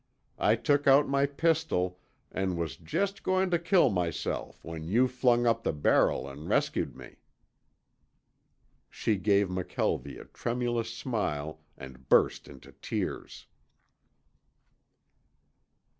I 0.39 0.55
took 0.55 0.87
out 0.87 1.07
my 1.07 1.27
pistol 1.27 1.99
and 2.31 2.57
was 2.57 2.75
just 2.75 3.21
going 3.21 3.51
to 3.51 3.59
kill 3.59 3.91
myself 3.91 4.65
when 4.65 4.83
you 4.87 5.07
flung 5.07 5.45
up 5.45 5.61
the 5.61 5.73
barrel 5.73 6.27
and 6.27 6.49
rescued 6.49 6.95
me." 6.97 7.17
She 8.89 9.15
gave 9.15 9.47
McKelvie 9.47 10.19
a 10.19 10.25
tremulous 10.25 10.91
smile 10.91 11.61
and 11.77 12.09
burst 12.09 12.47
into 12.47 12.71
tears. 12.71 13.45